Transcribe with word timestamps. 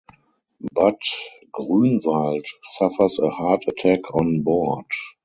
But 0.73 0.99
Gruenwaldt 1.53 2.47
suffers 2.63 3.19
a 3.19 3.29
heart 3.29 3.65
attack 3.67 3.99
on 4.15 4.41
board. 4.41 4.85